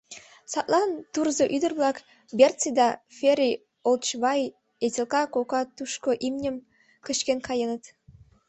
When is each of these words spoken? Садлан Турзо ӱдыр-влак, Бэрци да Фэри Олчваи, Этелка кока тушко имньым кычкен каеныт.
Садлан 0.51 0.89
Турзо 1.13 1.45
ӱдыр-влак, 1.55 1.97
Бэрци 2.37 2.69
да 2.79 2.87
Фэри 3.17 3.51
Олчваи, 3.87 4.45
Этелка 4.85 5.23
кока 5.35 5.61
тушко 5.77 6.11
имньым 6.27 6.55
кычкен 7.05 7.39
каеныт. 7.47 7.83